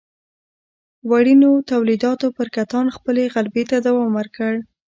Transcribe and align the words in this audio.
وړینو 1.09 1.51
تولیداتو 1.71 2.27
پر 2.37 2.47
کتان 2.57 2.85
خپلې 2.95 3.23
غلبې 3.33 3.63
ته 3.71 3.77
دوام 3.87 4.11
ورکړ. 4.19 4.53